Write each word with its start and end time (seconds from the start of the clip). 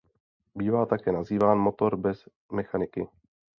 Bývá 0.55 0.85
také 0.85 1.11
nazýván 1.11 1.57
„motor 1.57 1.97
bez 1.97 2.25
mechaniky“. 2.51 3.07